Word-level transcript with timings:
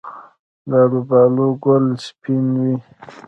د 0.69 0.71
الوبالو 0.83 1.47
ګل 1.63 1.85
سپین 2.05 2.45
وي؟ 2.61 2.75